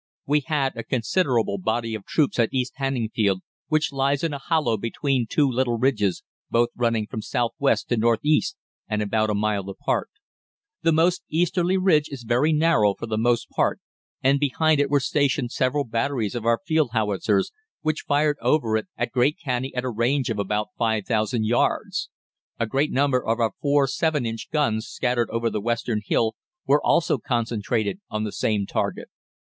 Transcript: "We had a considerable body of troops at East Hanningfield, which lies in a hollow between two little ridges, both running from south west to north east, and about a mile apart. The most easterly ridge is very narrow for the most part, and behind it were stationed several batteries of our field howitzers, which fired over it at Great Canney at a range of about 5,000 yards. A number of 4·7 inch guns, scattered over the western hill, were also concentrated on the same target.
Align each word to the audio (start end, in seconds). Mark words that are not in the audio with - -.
"We 0.25 0.39
had 0.39 0.75
a 0.75 0.83
considerable 0.83 1.59
body 1.59 1.93
of 1.93 2.07
troops 2.07 2.39
at 2.39 2.51
East 2.51 2.73
Hanningfield, 2.79 3.41
which 3.67 3.91
lies 3.93 4.23
in 4.23 4.33
a 4.33 4.39
hollow 4.39 4.75
between 4.75 5.27
two 5.29 5.47
little 5.47 5.77
ridges, 5.77 6.23
both 6.49 6.69
running 6.75 7.05
from 7.05 7.21
south 7.21 7.51
west 7.59 7.89
to 7.89 7.97
north 7.97 8.21
east, 8.25 8.57
and 8.87 9.03
about 9.03 9.29
a 9.29 9.35
mile 9.35 9.69
apart. 9.69 10.09
The 10.81 10.91
most 10.91 11.21
easterly 11.29 11.77
ridge 11.77 12.09
is 12.09 12.23
very 12.23 12.51
narrow 12.51 12.95
for 12.95 13.05
the 13.05 13.15
most 13.19 13.47
part, 13.51 13.79
and 14.23 14.39
behind 14.39 14.79
it 14.81 14.89
were 14.89 14.99
stationed 14.99 15.51
several 15.51 15.83
batteries 15.83 16.33
of 16.33 16.45
our 16.47 16.59
field 16.65 16.89
howitzers, 16.93 17.51
which 17.83 18.05
fired 18.07 18.37
over 18.41 18.77
it 18.77 18.87
at 18.97 19.11
Great 19.11 19.37
Canney 19.37 19.69
at 19.75 19.83
a 19.85 19.89
range 19.91 20.31
of 20.31 20.39
about 20.39 20.69
5,000 20.79 21.45
yards. 21.45 22.09
A 22.59 22.67
number 22.87 23.23
of 23.23 23.39
4·7 23.63 24.25
inch 24.25 24.47
guns, 24.51 24.87
scattered 24.87 25.29
over 25.29 25.51
the 25.51 25.61
western 25.61 26.01
hill, 26.03 26.33
were 26.65 26.83
also 26.83 27.19
concentrated 27.19 28.01
on 28.09 28.23
the 28.23 28.31
same 28.31 28.65
target. 28.65 29.07